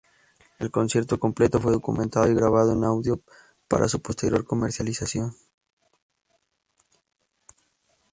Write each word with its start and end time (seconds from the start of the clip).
El 0.57 0.71
concierto 0.71 1.19
completo 1.19 1.61
fue 1.61 1.71
documentado 1.73 2.27
y 2.27 2.33
grabado 2.33 2.71
en 2.73 2.83
audio, 2.83 3.19
para 3.67 3.87
su 3.87 4.01
posterior 4.01 4.43
comercialización. 4.45 5.35